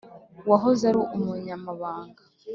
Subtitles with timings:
[0.49, 2.21] wahoze ari umunyamabanga